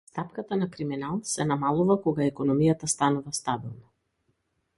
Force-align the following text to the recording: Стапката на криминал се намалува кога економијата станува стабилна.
Стапката 0.09 0.55
на 0.61 0.69
криминал 0.75 1.19
се 1.41 1.47
намалува 1.49 1.97
кога 2.07 2.25
економијата 2.31 2.91
станува 2.95 3.35
стабилна. 3.43 3.87